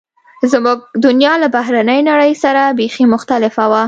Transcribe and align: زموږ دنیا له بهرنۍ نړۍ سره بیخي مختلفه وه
زموږ 0.51 0.79
دنیا 1.05 1.33
له 1.41 1.47
بهرنۍ 1.55 1.99
نړۍ 2.09 2.33
سره 2.43 2.61
بیخي 2.79 3.03
مختلفه 3.13 3.63
وه 3.71 3.79